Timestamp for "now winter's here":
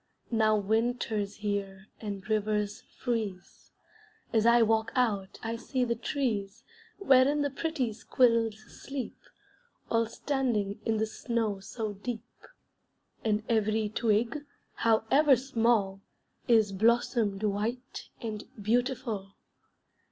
0.31-1.85